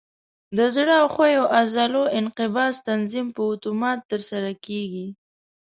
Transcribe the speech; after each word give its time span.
د 0.57 0.59
زړه 0.75 0.93
او 1.01 1.07
ښویو 1.15 1.43
عضلو 1.57 2.03
انقباض 2.19 2.73
تنظیم 2.87 3.27
په 3.35 3.41
اتومات 3.53 3.99
ترسره 4.11 4.51
کېږي. 4.65 5.07